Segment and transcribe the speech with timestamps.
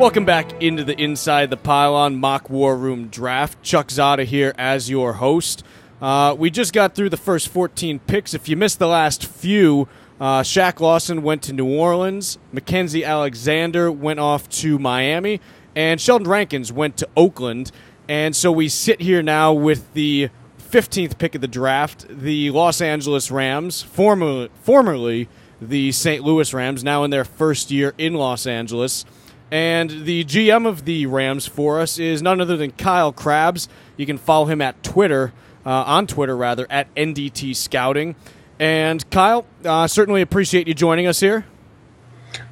[0.00, 3.62] Welcome back into the Inside the Pylon Mock War Room Draft.
[3.62, 5.62] Chuck Zodda here as your host.
[6.00, 8.32] Uh, we just got through the first 14 picks.
[8.32, 13.92] If you missed the last few, uh, Shaq Lawson went to New Orleans, Mackensie Alexander
[13.92, 15.38] went off to Miami,
[15.76, 17.70] and Sheldon Rankins went to Oakland.
[18.08, 20.30] And so we sit here now with the
[20.70, 25.28] 15th pick of the draft, the Los Angeles Rams, formerly
[25.60, 26.24] the St.
[26.24, 29.04] Louis Rams, now in their first year in Los Angeles.
[29.50, 33.68] And the GM of the Rams for us is none other than Kyle Crabbs.
[33.96, 35.32] You can follow him at Twitter,
[35.66, 38.14] uh, on Twitter rather, at NDT Scouting.
[38.58, 41.46] And Kyle, uh, certainly appreciate you joining us here.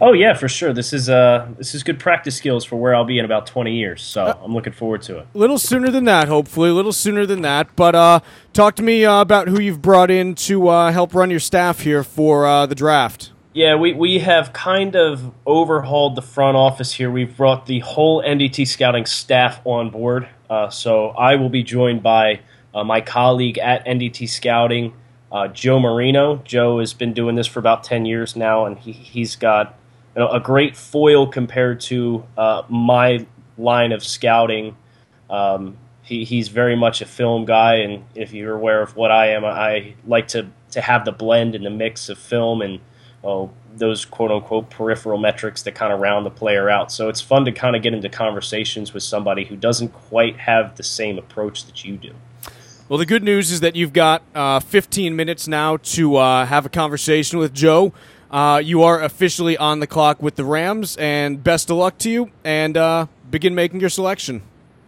[0.00, 0.72] Oh yeah, for sure.
[0.72, 3.76] This is uh this is good practice skills for where I'll be in about twenty
[3.76, 4.02] years.
[4.02, 5.26] So uh, I'm looking forward to it.
[5.34, 6.70] A little sooner than that, hopefully.
[6.70, 7.74] A little sooner than that.
[7.76, 8.20] But uh,
[8.52, 11.80] talk to me uh, about who you've brought in to uh, help run your staff
[11.80, 13.32] here for uh, the draft.
[13.58, 17.10] Yeah, we, we have kind of overhauled the front office here.
[17.10, 20.28] We've brought the whole NDT scouting staff on board.
[20.48, 22.38] Uh, so I will be joined by
[22.72, 24.94] uh, my colleague at NDT Scouting,
[25.32, 26.36] uh, Joe Marino.
[26.44, 29.76] Joe has been doing this for about 10 years now, and he, he's got
[30.14, 34.76] you know, a great foil compared to uh, my line of scouting.
[35.28, 39.30] Um, he, he's very much a film guy, and if you're aware of what I
[39.30, 42.78] am, I like to, to have the blend and the mix of film and
[43.22, 46.90] well, those quote unquote peripheral metrics that kind of round the player out.
[46.92, 50.76] So it's fun to kind of get into conversations with somebody who doesn't quite have
[50.76, 52.14] the same approach that you do.
[52.88, 56.64] Well, the good news is that you've got uh, 15 minutes now to uh, have
[56.64, 57.92] a conversation with Joe.
[58.30, 62.10] Uh, you are officially on the clock with the Rams, and best of luck to
[62.10, 64.42] you, and uh, begin making your selection.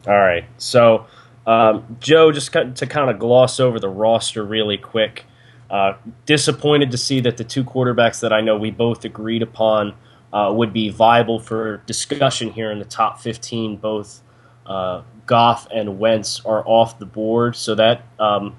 [0.06, 0.44] All right.
[0.56, 1.06] So,
[1.46, 5.24] um, Joe, just to kind of gloss over the roster really quick.
[5.70, 9.94] Uh, disappointed to see that the two quarterbacks that I know we both agreed upon
[10.32, 14.20] uh, would be viable for discussion here in the top 15, both
[14.66, 17.54] uh, Goff and Wentz are off the board.
[17.54, 18.56] So that um,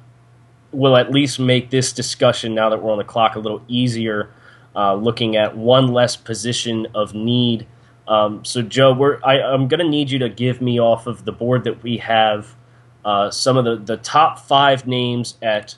[0.71, 4.29] will at least make this discussion, now that we're on the clock, a little easier,
[4.75, 7.67] uh, looking at one less position of need.
[8.07, 11.31] Um, so, Joe, I, am going to need you to give me off of the
[11.31, 12.55] board that we have
[13.03, 15.75] uh, some of the, the top five names at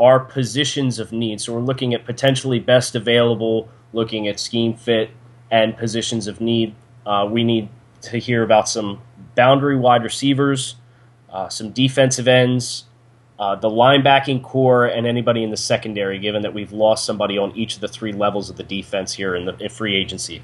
[0.00, 1.40] are positions of need.
[1.40, 5.10] So we're looking at potentially best available, looking at scheme fit
[5.50, 6.74] and positions of need.
[7.04, 7.68] Uh, we need
[8.02, 9.02] to hear about some
[9.34, 10.76] boundary wide receivers,
[11.30, 12.84] uh, some defensive ends,
[13.38, 17.54] uh, the linebacking corps, and anybody in the secondary, given that we've lost somebody on
[17.54, 20.42] each of the three levels of the defense here in the in free agency.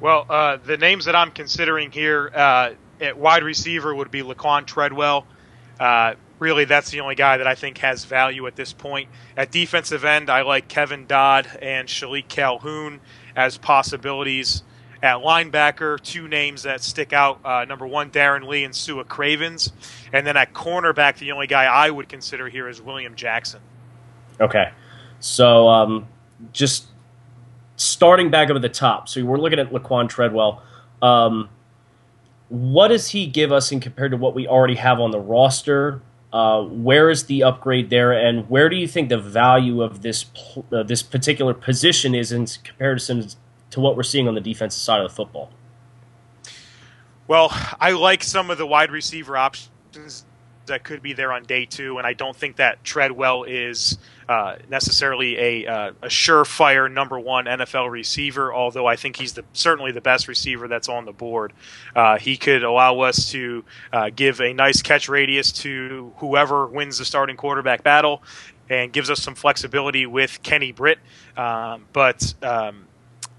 [0.00, 4.66] Well, uh, the names that I'm considering here uh, at wide receiver would be Laquan
[4.66, 5.26] Treadwell.
[6.38, 9.08] Really that's the only guy that I think has value at this point.
[9.36, 13.00] At defensive end, I like Kevin Dodd and Shilique Calhoun
[13.34, 14.62] as possibilities.
[15.02, 17.40] At linebacker, two names that stick out.
[17.44, 19.72] Uh, number one, Darron Lee and Sua Cravens.
[20.12, 23.60] And then at cornerback, the only guy I would consider here is William Jackson.
[24.40, 24.70] Okay.
[25.20, 26.06] So um,
[26.52, 26.86] just
[27.76, 29.08] starting back up at the top.
[29.08, 30.62] So we're looking at Laquan Treadwell.
[31.02, 31.50] Um,
[32.48, 36.00] what does he give us in compared to what we already have on the roster?
[36.36, 40.26] Uh, where is the upgrade there, and where do you think the value of this
[40.70, 43.26] uh, this particular position is in comparison
[43.70, 45.50] to what we're seeing on the defensive side of the football?
[47.26, 47.48] Well,
[47.80, 50.26] I like some of the wide receiver options
[50.66, 54.56] that could be there on day two, and I don't think that Treadwell is uh,
[54.68, 58.52] necessarily a, uh, a surefire number one NFL receiver.
[58.52, 61.52] Although I think he's the certainly the best receiver that's on the board.
[61.94, 66.98] Uh, he could allow us to uh, give a nice catch radius to whoever wins
[66.98, 68.22] the starting quarterback battle,
[68.68, 70.98] and gives us some flexibility with Kenny Britt.
[71.36, 72.86] Um, but um,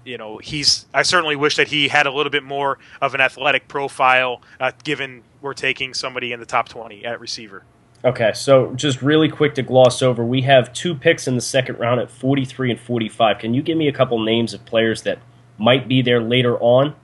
[0.04, 0.86] you know, he's.
[0.94, 4.72] I certainly wish that he had a little bit more of an athletic profile, uh,
[4.84, 7.64] given we're taking somebody in the top twenty at receiver.
[8.04, 11.80] Okay, so just really quick to gloss over, we have two picks in the second
[11.80, 13.38] round at 43 and 45.
[13.40, 15.18] Can you give me a couple names of players that
[15.58, 16.94] might be there later on?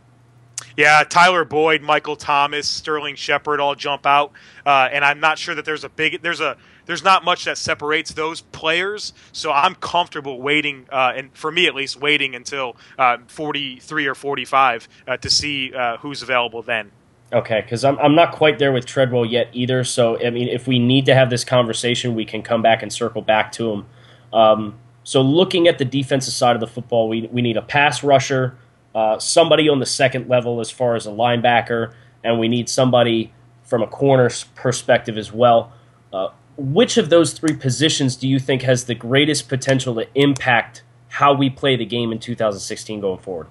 [0.77, 4.33] Yeah, Tyler Boyd, Michael Thomas, Sterling Shepard all jump out,
[4.65, 6.57] uh, and I'm not sure that there's a big there's a
[6.87, 9.13] there's not much that separates those players.
[9.33, 14.15] So I'm comfortable waiting, uh, and for me at least, waiting until uh, 43 or
[14.15, 16.91] 45 uh, to see uh, who's available then.
[17.33, 19.83] Okay, because I'm, I'm not quite there with Treadwell yet either.
[19.83, 22.93] So, I mean, if we need to have this conversation, we can come back and
[22.93, 23.87] circle back to him.
[24.33, 28.05] Um, so, looking at the defensive side of the football, we, we need a pass
[28.05, 28.57] rusher,
[28.95, 31.93] uh, somebody on the second level as far as a linebacker,
[32.23, 33.33] and we need somebody
[33.65, 35.73] from a corner perspective as well.
[36.13, 40.83] Uh, which of those three positions do you think has the greatest potential to impact
[41.09, 43.49] how we play the game in 2016 going forward?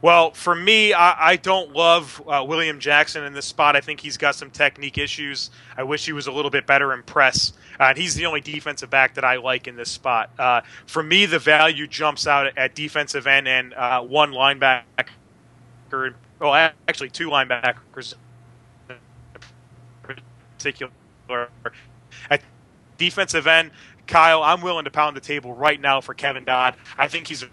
[0.00, 3.74] Well, for me, I, I don't love uh, William Jackson in this spot.
[3.74, 5.50] I think he's got some technique issues.
[5.76, 7.52] I wish he was a little bit better in press.
[7.80, 10.30] Uh, and he's the only defensive back that I like in this spot.
[10.38, 14.84] Uh, for me, the value jumps out at defensive end and uh, one linebacker.
[16.38, 16.54] Well,
[16.86, 18.14] actually, two linebackers
[18.88, 18.96] in
[20.56, 20.92] particular.
[22.30, 22.42] At
[22.96, 23.70] defensive end,
[24.06, 26.76] Kyle, I'm willing to pound the table right now for Kevin Dodd.
[26.96, 27.48] I think he's a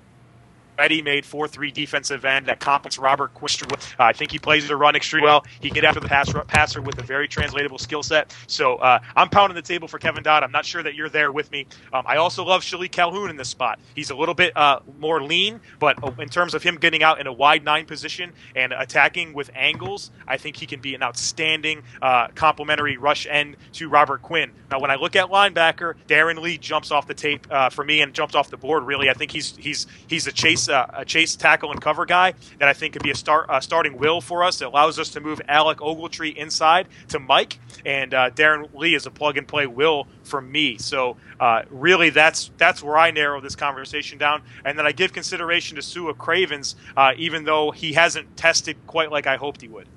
[0.78, 3.46] ready-made 4-3 defensive end that complements Robert Quinn.
[3.72, 5.46] Uh, I think he plays the run extremely well.
[5.60, 8.36] He get after the pass, passer with a very translatable skill set.
[8.48, 10.44] So uh, I'm pounding the table for Kevin Dodd.
[10.44, 11.68] I'm not sure that you're there with me.
[11.94, 13.80] Um, I also love Shilique Calhoun in this spot.
[13.94, 17.20] He's a little bit uh, more lean, but uh, in terms of him getting out
[17.20, 21.04] in a wide nine position and attacking with angles, I think he can be an
[21.04, 24.52] outstanding uh, complementary rush end to Robert Quinn.
[24.72, 28.02] Now, when I look at linebacker, Darron Lee jumps off the tape uh, for me
[28.02, 28.84] and jumps off the board.
[28.84, 32.06] Really, I think he's he's he's a chase chase uh, a chase tackle and cover
[32.06, 34.62] guy that I think could be a start a starting will for us.
[34.62, 39.06] It allows us to move Alec Ogletree inside to Mike, and uh, Darron Lee is
[39.06, 40.78] a plug and play will for me.
[40.78, 45.14] So uh, really, that's that's where I narrow this conversation down, and then I give
[45.14, 49.68] consideration to Sua Cravens, uh, even though he hasn't tested quite like I hoped he
[49.68, 49.88] would.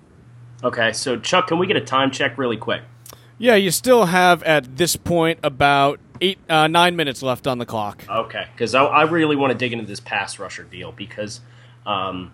[0.63, 2.83] Okay, so Chuck, can we get a time check really quick?
[3.41, 7.67] Yeah, you still have at this point about eight uh, nine minutes left on the
[7.67, 8.05] clock.
[8.09, 11.41] Okay, because I, I, really want to dig into this pass rusher deal because
[11.87, 12.33] um,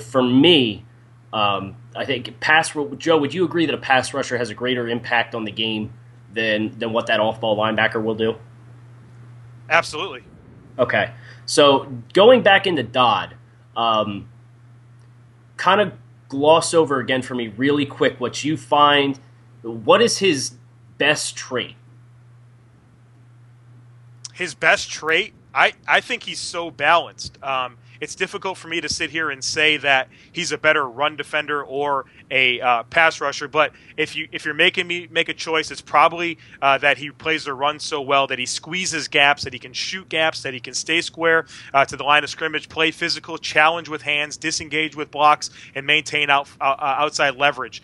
[0.00, 0.84] for me,
[1.32, 2.74] um, I think pass.
[2.98, 5.92] Joe, would you agree that a pass rusher has a greater impact on the game
[6.32, 8.36] than than what that off ball linebacker will do?
[9.68, 10.22] Absolutely.
[10.78, 11.12] Okay,
[11.46, 13.36] so going back into Dodd,
[13.76, 14.28] um,
[15.56, 15.92] kind of
[16.28, 19.20] gloss over again for me really quick what you find.
[19.62, 20.54] What is his
[20.98, 21.76] best trait?
[24.42, 27.40] His best trait, I, I think he's so balanced.
[27.44, 31.14] Um, it's difficult for me to sit here and say that he's a better run
[31.14, 33.46] defender or a uh, pass rusher.
[33.46, 37.10] But if you if you're making me make a choice, it's probably uh, that he
[37.12, 40.52] plays the run so well that he squeezes gaps, that he can shoot gaps, that
[40.52, 44.36] he can stay square uh, to the line of scrimmage, play physical, challenge with hands,
[44.36, 47.80] disengage with blocks, and maintain out uh, outside leverage.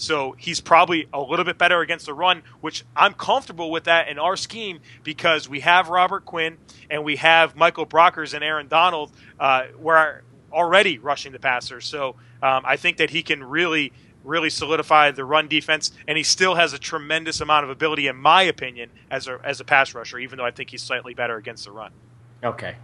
[0.00, 4.08] So he's probably a little bit better against the run, which I'm comfortable with that
[4.08, 6.56] in our scheme because we have Robert Quinn
[6.90, 11.82] and we have Michael Brockers and Aaron Donald, uh, are already rushing the passer.
[11.82, 13.92] So um, I think that he can really
[14.22, 18.16] really solidify the run defense, and he still has a tremendous amount of ability, in
[18.16, 20.18] my opinion, as a as a pass rusher.
[20.18, 21.92] Even though I think he's slightly better against the run.
[22.42, 22.74] Okay,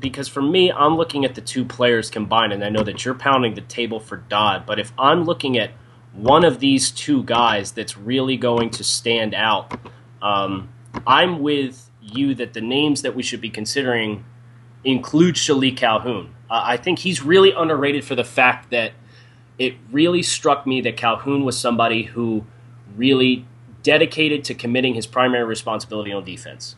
[0.00, 3.14] because for me, I'm looking at the two players combined, and I know that you're
[3.14, 4.66] pounding the table for Dodd.
[4.66, 5.70] But if I'm looking at
[6.16, 9.78] one of these two guys that's really going to stand out.
[10.22, 10.70] Um,
[11.06, 14.24] I'm with you that the names that we should be considering
[14.84, 16.34] include Shilique Calhoun.
[16.48, 18.92] Uh, I think he's really underrated for the fact that
[19.58, 22.44] it really struck me that Calhoun was somebody who
[22.96, 23.46] really
[23.82, 26.76] dedicated to committing his primary responsibility on defense.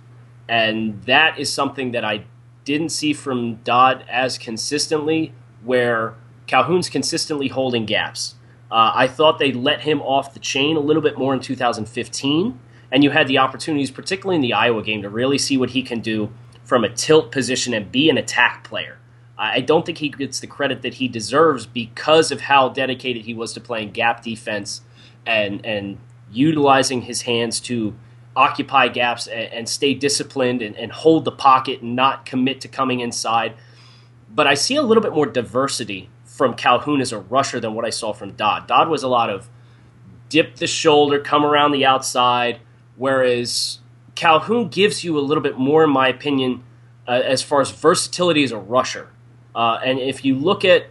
[0.49, 2.25] And that is something that I
[2.65, 6.15] didn't see from Dodd as consistently, where
[6.47, 8.35] Calhoun's consistently holding gaps.
[8.71, 12.59] Uh, I thought they let him off the chain a little bit more in 2015,
[12.91, 15.83] and you had the opportunities, particularly in the Iowa game, to really see what he
[15.83, 16.31] can do
[16.65, 18.99] from a tilt position and be an attack player.
[19.39, 23.35] I don't think he gets the credit that he deserves because of how dedicated he
[23.35, 24.81] was to playing gap defense
[25.25, 25.99] and and
[26.31, 27.95] utilizing his hands to
[28.35, 32.69] occupy gaps and, and stay disciplined and, and hold the pocket and not commit to
[32.69, 33.55] coming inside.
[34.29, 37.85] But I see a little bit more diversity from Calhoun as a rusher than what
[37.85, 38.69] I saw from Dodd.
[38.69, 39.51] Dodd was a lot of
[40.29, 42.61] dip the shoulder, come around the outside,
[42.95, 43.81] whereas
[44.15, 46.63] Calhoun gives you a little bit more, in my opinion,
[47.09, 49.09] uh, as far as versatility as a rusher.
[49.53, 50.87] Uh, and if you look at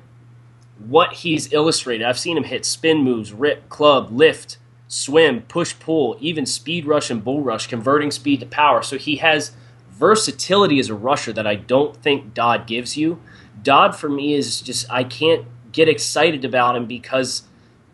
[0.86, 4.58] what he's illustrated, I've seen him hit spin moves, rip, club, lift,
[4.90, 8.82] swim, push, pull, even speed rush and bull rush, converting speed to power.
[8.82, 9.52] So he has
[9.98, 13.20] versatility as a rusher that I don't think Dodd gives you.
[13.62, 17.44] Dodd for me is just I can't get excited about him because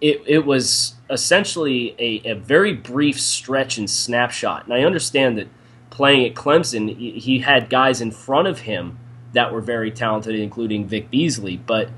[0.01, 4.65] it, it was essentially a, a very brief stretch and snapshot.
[4.65, 5.48] And I understand that
[5.89, 9.00] playing at Clemson, he had guys in front of him
[9.33, 11.57] that were very talented, including Vic Beasley.
[11.57, 11.89] But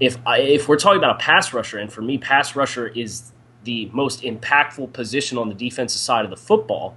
[0.00, 3.32] if I, if we're talking about a pass rusher, and for me, pass rusher is
[3.64, 6.96] the most impactful position on the defensive side of the football,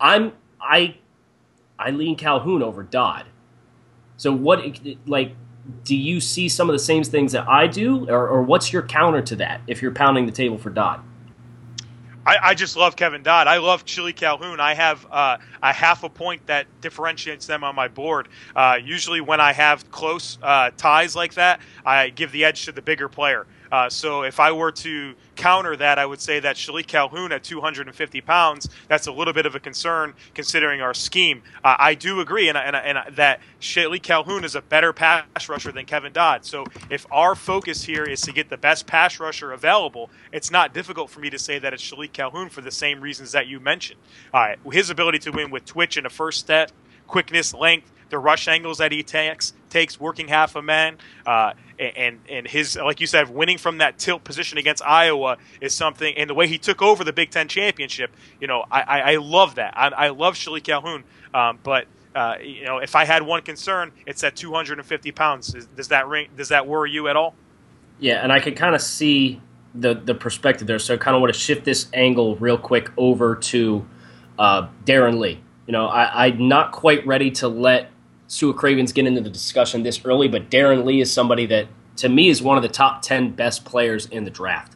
[0.00, 0.96] I'm I
[1.84, 3.26] I lean Calhoun over Dodd.
[4.16, 4.62] So what
[5.06, 5.34] like
[5.84, 8.82] do you see some of the same things that I do, or, or what's your
[8.82, 11.00] counter to that if you're pounding the table for Dodd?
[12.24, 13.48] I, I, just love Kevin Dodd.
[13.48, 14.60] I love Chili Calhoun.
[14.60, 18.28] I have uh, a half a point that differentiates them on my board.
[18.54, 22.72] Uh, usually, when I have close uh, ties like that, I give the edge to
[22.72, 23.46] the bigger player.
[23.72, 27.42] Uh, so if I were to counter that, I would say that Shilique Calhoun at
[27.42, 31.42] 250 pounds, that's a little bit of a concern considering our scheme.
[31.64, 35.72] Uh, I do agree, and, and, and that Shilique Calhoun is a better pass rusher
[35.72, 36.44] than Kevin Dodd.
[36.44, 40.74] So if our focus here is to get the best pass rusher available, it's not
[40.74, 43.58] difficult for me to say that it's Shilique Calhoun for the same reasons that you
[43.58, 44.00] mentioned.
[44.34, 46.72] Right, his ability to win with twitch in a first step,
[47.06, 52.20] quickness, length, the rush angles that he takes, takes working half a man, uh, and
[52.28, 56.14] and his like you said, winning from that tilt position against Iowa is something.
[56.16, 58.10] And the way he took over the Big Ten championship,
[58.40, 59.74] you know, I, I, I love that.
[59.76, 61.86] I, I love Shilique Calhoun, um, but.
[62.14, 65.54] Uh, you know, if I had one concern, it's at 250 pounds.
[65.74, 66.28] Does that ring?
[66.36, 67.34] Does that worry you at all?
[68.00, 69.40] Yeah, and I can kind of see
[69.74, 70.78] the the perspective there.
[70.78, 73.86] So I kind of want to shift this angle real quick over to
[74.38, 75.40] uh, Darron Lee.
[75.66, 77.91] You know, I, I'm not quite ready to let
[78.32, 82.08] Sua Cravens get into the discussion this early, but Darron Lee is somebody that, to
[82.08, 84.74] me, is one of the top 10 best players in the draft.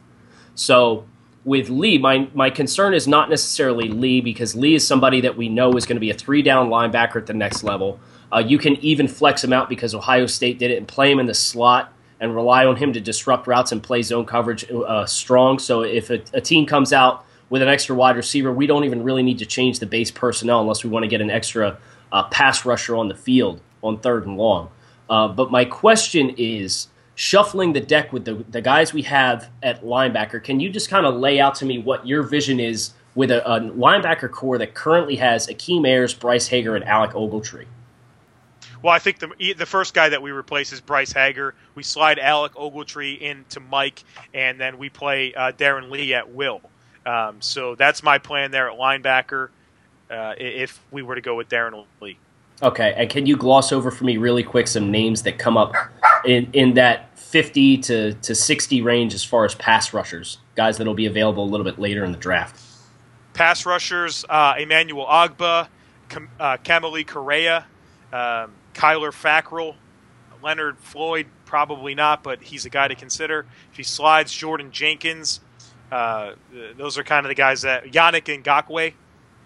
[0.53, 1.05] So
[1.43, 5.49] with Lee, my, my concern is not necessarily Lee because Lee is somebody that we
[5.49, 7.99] know is going to be a three down linebacker at the next level.
[8.31, 11.19] Uh, you can even flex him out because Ohio State did it and play him
[11.19, 15.07] in the slot and rely on him to disrupt routes and play zone coverage uh,
[15.07, 15.57] strong.
[15.57, 19.01] So if a, a team comes out with an extra wide receiver, we don't even
[19.01, 21.79] really need to change the base personnel unless we want to get an extra
[22.11, 24.69] uh, pass rusher on the field on third and long.
[25.09, 29.83] Uh, but my question is shuffling the deck with the, the guys we have at
[29.83, 30.43] linebacker.
[30.43, 33.45] Can you just kind of lay out to me what your vision is with a,
[33.49, 37.65] a linebacker corps that currently has Akeem Ayers, Bryce Hager, and Alec Ogletree?
[38.83, 41.55] Well, I think the the first guy that we replace is Bryce Hager.
[41.73, 44.03] We slide Alec Ogletree into Mike,
[44.35, 46.61] and then we play uh, Darron Lee at will.
[47.03, 49.49] Um, so that's my plan there at linebacker
[50.09, 52.17] uh, if we were to go with Darron Lee.
[52.61, 55.73] Okay, and can you gloss over for me really quick some names that come up
[56.25, 60.87] in, in that 50 to, to 60 range as far as pass rushers, guys that
[60.87, 62.59] will be available a little bit later in the draft?
[63.33, 65.67] Pass rushers, uh, Emmanuel Ogbah,
[66.09, 67.67] Cam- uh, Kamalei Correa,
[68.11, 69.75] um, Kyler Fackrell,
[70.41, 73.45] Leonard Floyd, probably not, but he's a guy to consider.
[73.71, 75.41] If he slides, Jordan Jenkins,
[75.91, 76.33] uh,
[76.75, 78.93] those are kind of the guys that Yannick Ngakoue,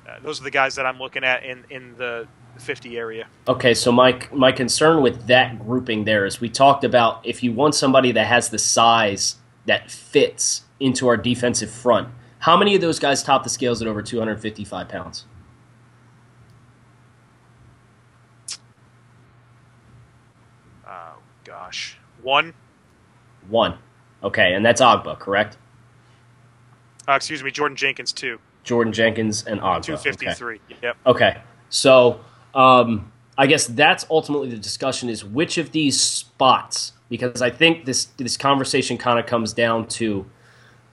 [0.07, 2.27] uh, those are the guys that I'm looking at in in the
[2.57, 3.27] 50 area.
[3.47, 7.51] Okay, so my my concern with that grouping there is we talked about if you
[7.51, 12.81] want somebody that has the size that fits into our defensive front, how many of
[12.81, 15.25] those guys top the scales at over 255 pounds?
[20.87, 22.53] Oh gosh, one.
[23.47, 23.77] One.
[24.23, 25.57] Okay, and that's Ogbah, correct?
[27.07, 28.39] Uh, excuse me, Jordan Jenkins too.
[28.63, 29.83] Jordan Jenkins and Ogbah.
[29.83, 30.55] 253.
[30.55, 30.75] Okay.
[30.81, 30.97] Yep.
[31.05, 31.41] Okay.
[31.69, 32.19] So
[32.53, 37.85] um, I guess that's ultimately the discussion is which of these spots, because I think
[37.85, 40.25] this this conversation kind of comes down to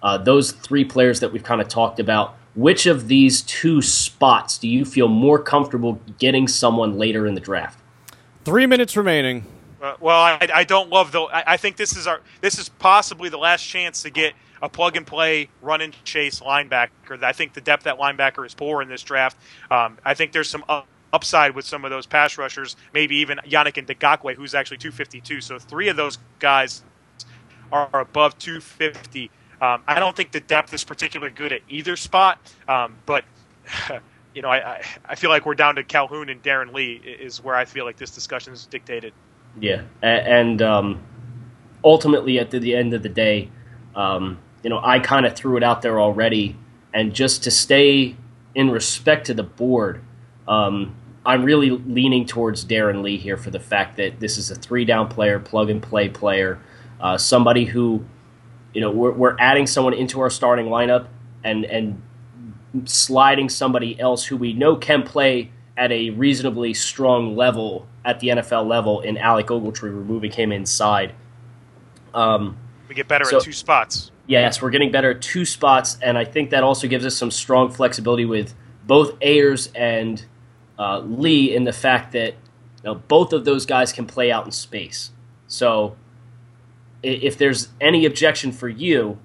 [0.02, 2.37] uh, those three players that we've kind of talked about.
[2.54, 7.40] Which of these two spots do you feel more comfortable getting someone later in the
[7.40, 7.78] draft?
[8.44, 9.44] Three minutes remaining.
[9.80, 11.20] Uh, well, I, I, don't love the.
[11.20, 12.20] I, I think this is our.
[12.40, 16.40] This is possibly the last chance to get a plug and play run and chase
[16.40, 17.22] linebacker.
[17.22, 19.36] I think the depth at linebacker is poor in this draft.
[19.70, 20.64] Um, I think there's some
[21.12, 25.40] upside with some of those pass rushers, maybe even Yannick Ngakoue, who's actually 252.
[25.40, 26.82] So three of those guys
[27.72, 29.30] are above 250.
[29.60, 32.38] Um, I don't think the depth is particularly good at either spot,
[32.68, 33.24] um, but
[34.34, 37.56] you know, I, I feel like we're down to Calhoun and Darron Lee is where
[37.56, 39.12] I feel like this discussion is dictated.
[39.60, 41.02] Yeah, and um,
[41.82, 43.50] ultimately, at the end of the day,
[43.96, 46.56] um, you know, I kind of threw it out there already,
[46.92, 48.16] and just to stay
[48.54, 50.02] in respect to the board,
[50.46, 54.54] um, I'm really leaning towards Darron Lee here for the fact that this is a
[54.54, 56.58] three down player, plug and play player,
[57.00, 58.04] uh, somebody who,
[58.72, 61.06] you know, we're, we're adding someone into our starting lineup
[61.44, 62.02] and and
[62.84, 68.28] sliding somebody else who we know can play at a reasonably strong level at the
[68.28, 71.14] NFL level in Alec Ogletree, removing him inside.
[72.14, 72.56] Um,
[72.88, 74.10] we get better so, at two spots.
[74.28, 77.70] Yes, we're getting better two spots, and I think that also gives us some strong
[77.70, 78.54] flexibility with
[78.87, 80.23] both Ayers and
[80.78, 84.44] uh, Lee in the fact that you know, both of those guys can play out
[84.44, 85.12] in space.
[85.47, 85.97] So
[87.02, 89.18] if there's any objection for you,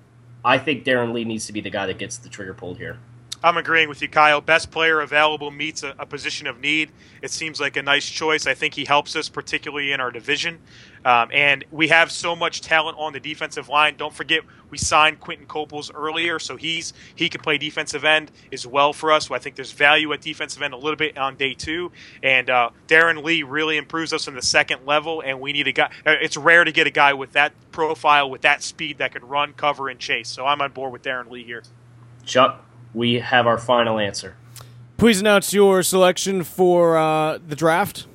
[0.45, 2.97] I think Darron Lee needs to be the guy that gets the trigger pulled here.
[3.43, 4.39] I'm agreeing with you, Kyle.
[4.39, 6.91] Best player available meets a, a, position of need.
[7.21, 8.47] It seems like a nice choice.
[8.47, 10.59] I think he helps us, particularly in our division.
[11.03, 13.97] Um, and we have so much talent on the defensive line.
[13.97, 18.65] Don't forget, we signed Quinton Coples earlier, so he's he can play defensive end as
[18.65, 19.27] well for us.
[19.27, 21.91] So I think there's value at defensive end a little bit on day two.
[22.23, 25.73] And uh, Darron Lee really improves us in the second level, and we need a
[25.73, 25.91] guy.
[26.05, 29.25] Uh, it's rare to get a guy with that profile, with that speed, that can
[29.25, 30.29] run, cover, and chase.
[30.29, 31.63] So I'm on board with Darron Lee here.
[32.25, 32.62] Chuck,
[32.93, 34.35] we have our final answer.
[34.97, 38.07] Please announce your selection for uh, the draft.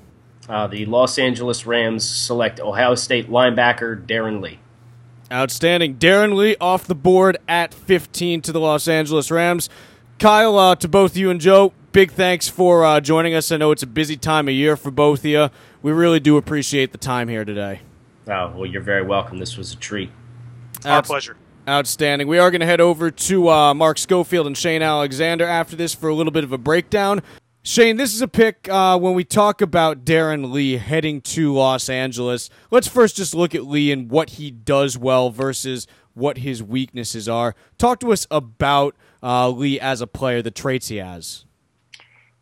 [0.49, 4.59] Uh, the Los Angeles Rams select Ohio State linebacker Darron Lee.
[5.31, 5.97] Outstanding.
[5.97, 9.69] Darron Lee off the board at 15 to the Los Angeles Rams.
[10.19, 13.53] Kyle, uh, to both you and Joe, big thanks for uh, joining us.
[13.53, 15.51] I know it's a busy time of year for both of you.
[15.83, 17.83] We really do appreciate the time here today.
[18.27, 19.39] Oh, well, you're very welcome.
[19.39, 20.11] This was a treat.
[20.85, 21.37] Our pleasure.
[21.69, 22.29] Outstanding.
[22.29, 25.93] We are going to head over to uh, Mark Schofield and Shane Alexander after this
[25.93, 27.21] for a little bit of a breakdown.
[27.63, 31.91] Shane, this is a pick uh, when we talk about Darron Lee heading to Los
[31.91, 32.49] Angeles.
[32.71, 37.29] Let's first just look at Lee and what he does well versus what his weaknesses
[37.29, 37.55] are.
[37.77, 41.45] Talk to us about uh, Lee as a player, the traits he has.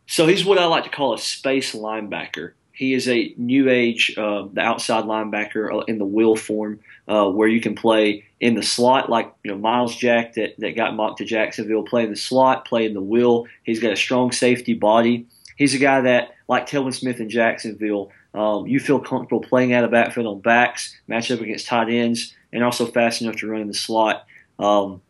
[0.07, 2.53] So he's what I like to call a space linebacker.
[2.71, 6.79] He is a new age, uh, the outside linebacker uh, in the wheel form,
[7.09, 10.77] uh, where you can play in the slot, like you know Myles Jack that, that
[10.77, 13.47] got mocked to Jacksonville, play in the slot, play in the wheel.
[13.63, 15.27] He's got a strong safety body.
[15.57, 19.85] He's a guy that, like Telvin Smith in Jacksonville, um, you feel comfortable playing out
[19.85, 23.63] of backfield on backs, match up against tight ends, and also fast enough to run
[23.63, 24.27] in the slot.
[24.59, 25.01] Um,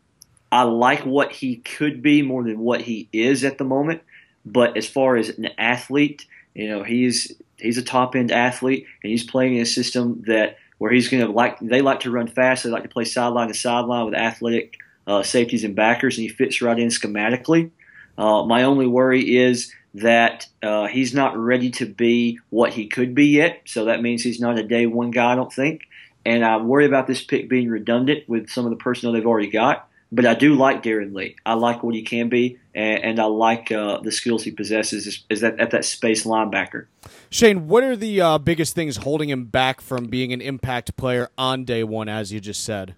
[0.53, 4.03] I like what he could be more than what he is at the moment.
[4.45, 6.25] But as far as an athlete,
[6.55, 10.59] you know, he's he's a top end athlete, and he's playing in a system that
[10.79, 12.65] where he's going to like they like to run fast.
[12.65, 16.29] They like to play sideline to sideline with athletic uh, safeties and backers, and he
[16.29, 17.71] fits right in schematically.
[18.19, 23.15] Uh, my only worry is that uh, he's not ready to be what he could
[23.15, 23.63] be yet.
[23.65, 25.83] So that means he's not a day one guy, I don't think.
[26.25, 29.51] And I worry about this pick being redundant with some of the personnel they've already
[29.51, 29.89] got.
[30.13, 31.37] But I do like Darron Lee.
[31.47, 35.07] I like what he can be, and, and I like uh, the skills he possesses
[35.07, 36.87] is, is that at that space linebacker.
[37.31, 41.31] Shane, what are the uh, biggest things holding him back from being an impact player
[41.37, 42.95] on day one, as you just said?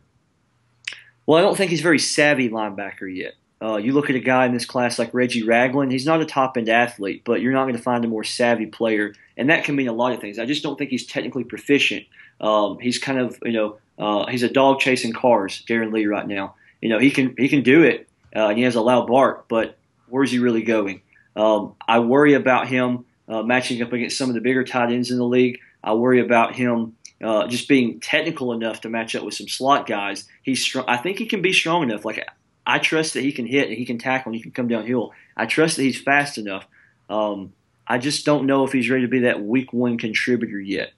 [1.24, 3.34] Well, I don't think he's very savvy linebacker yet.
[3.60, 6.24] Uh, you look at a guy in this class like Reggie Ragland, he's not a
[6.24, 9.14] top end athlete, but you're not going to find a more savvy player.
[9.36, 10.38] And that can mean a lot of things.
[10.38, 12.06] I just don't think he's technically proficient.
[12.40, 16.26] Um, he's kind of, you know, uh, he's a dog chasing cars, Darron Lee, right
[16.26, 16.54] now.
[16.80, 19.48] You know, he can he can do it, uh, and he has a loud bark,
[19.48, 21.02] but where's he really going?
[21.36, 25.10] Um, I worry about him uh, matching up against some of the bigger tight ends
[25.10, 25.60] in the league.
[25.82, 29.86] I worry about him uh, just being technical enough to match up with some slot
[29.86, 30.24] guys.
[30.42, 30.84] He's strong.
[30.88, 32.04] I think he can be strong enough.
[32.04, 32.26] Like
[32.66, 35.12] I trust that he can hit and he can tackle and he can come downhill.
[35.36, 36.66] I trust that he's fast enough.
[37.08, 37.52] Um,
[37.86, 40.92] I just don't know if he's ready to be that week one contributor yet.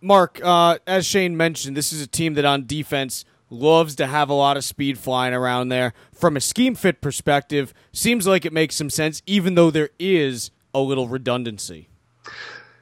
[0.00, 4.30] Mark, uh, as Shane mentioned, this is a team that on defense loves to have
[4.30, 5.92] a lot of speed flying around there.
[6.12, 10.50] From a scheme fit perspective, seems like it makes some sense, even though there is
[10.72, 11.88] a little redundancy.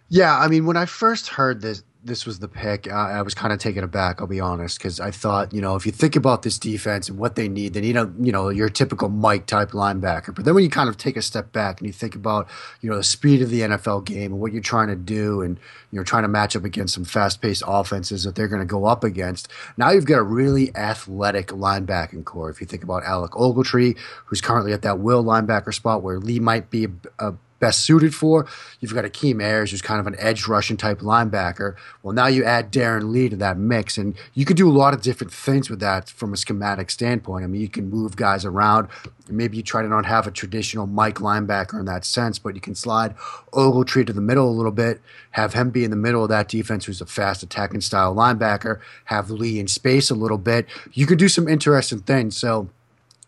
[0.09, 3.35] Yeah, I mean, when I first heard this, this was the pick, I, I was
[3.35, 4.21] kind of taken aback.
[4.21, 7.19] I'll be honest, because I thought, you know, if you think about this defense and
[7.19, 10.35] what they need, they need a, you know, your typical Mike type linebacker.
[10.35, 12.49] But then when you kind of take a step back and you think about,
[12.81, 15.59] you know, the speed of the NFL game and what you're trying to do, and
[15.91, 18.85] you know, trying to match up against some fast-paced offenses that they're going to go
[18.85, 22.51] up against, now you've got a really athletic linebacking corps.
[22.51, 26.39] If you think about Alec Ogletree, who's currently at that will linebacker spot where Lee
[26.39, 28.47] might be a, a best suited for.
[28.81, 31.77] You've got Akeem Ayers, who's kind of an edge rushing type linebacker.
[32.03, 34.94] Well, now you add Darron Lee to that mix, and you could do a lot
[34.94, 37.44] of different things with that from a schematic standpoint.
[37.44, 38.88] I mean, you can move guys around.
[39.29, 42.61] Maybe you try to not have a traditional Mike linebacker in that sense, but you
[42.61, 43.16] can slide
[43.53, 45.01] Ogletree to the middle a little bit,
[45.33, 48.81] have him be in the middle of that defense, who's a fast attacking style linebacker,
[49.07, 50.66] have Lee in space a little bit.
[50.92, 52.37] You could do some interesting things.
[52.37, 52.71] So,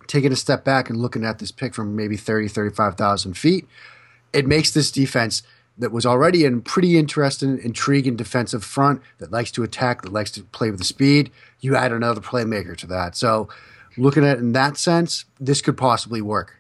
[0.07, 3.69] taking a step back and looking at this pick from maybe 30, 35,000 feet,
[4.33, 5.43] it makes this defense
[5.79, 10.31] that was already a pretty interesting, intriguing defensive front that likes to attack, that likes
[10.33, 11.31] to play with the speed.
[11.61, 13.17] You add another playmaker to that.
[13.17, 13.49] So,
[13.97, 16.57] looking at it in that sense, this could possibly work.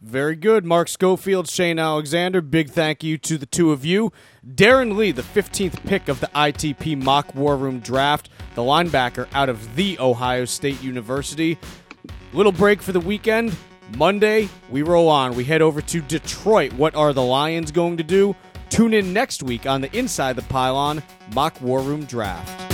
[0.00, 0.66] Very good.
[0.66, 4.12] Mark Schofield, Shane Alexander, big thank you to the two of you.
[4.46, 9.48] Darron Lee, the 15th pick of the ITP Mock War Room draft, the linebacker out
[9.48, 11.58] of The Ohio State University.
[12.34, 13.56] Little break for the weekend.
[13.96, 15.34] Monday, we roll on.
[15.34, 16.72] We head over to Detroit.
[16.72, 18.34] What are the Lions going to do?
[18.70, 21.02] Tune in next week on the Inside the Pylon
[21.34, 22.73] Mock War Room Draft.